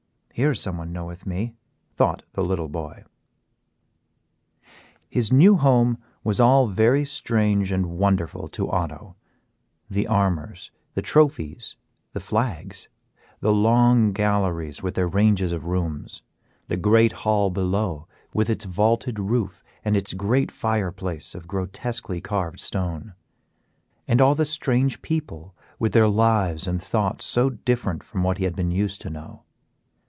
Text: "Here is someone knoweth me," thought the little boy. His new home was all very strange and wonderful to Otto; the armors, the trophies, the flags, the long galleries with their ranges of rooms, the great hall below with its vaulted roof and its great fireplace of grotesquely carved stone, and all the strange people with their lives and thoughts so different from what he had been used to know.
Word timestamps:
"Here 0.33 0.51
is 0.51 0.59
someone 0.61 0.91
knoweth 0.93 1.27
me," 1.27 1.55
thought 1.93 2.23
the 2.33 2.41
little 2.41 2.69
boy. 2.69 3.03
His 5.07 5.31
new 5.31 5.55
home 5.57 5.99
was 6.23 6.39
all 6.39 6.65
very 6.67 7.05
strange 7.05 7.71
and 7.71 7.99
wonderful 7.99 8.47
to 8.47 8.67
Otto; 8.67 9.17
the 9.89 10.07
armors, 10.07 10.71
the 10.95 11.03
trophies, 11.03 11.75
the 12.13 12.19
flags, 12.21 12.87
the 13.41 13.51
long 13.51 14.13
galleries 14.13 14.81
with 14.81 14.95
their 14.95 15.07
ranges 15.07 15.51
of 15.51 15.65
rooms, 15.65 16.23
the 16.69 16.77
great 16.77 17.11
hall 17.11 17.51
below 17.51 18.07
with 18.33 18.49
its 18.49 18.65
vaulted 18.65 19.19
roof 19.19 19.61
and 19.85 19.95
its 19.97 20.13
great 20.13 20.49
fireplace 20.49 21.35
of 21.35 21.47
grotesquely 21.47 22.21
carved 22.21 22.59
stone, 22.61 23.13
and 24.07 24.19
all 24.21 24.33
the 24.33 24.45
strange 24.45 25.03
people 25.03 25.53
with 25.77 25.91
their 25.91 26.07
lives 26.07 26.67
and 26.67 26.81
thoughts 26.81 27.25
so 27.25 27.49
different 27.51 28.01
from 28.03 28.23
what 28.23 28.37
he 28.39 28.45
had 28.45 28.55
been 28.55 28.71
used 28.71 29.01
to 29.01 29.09
know. 29.11 29.43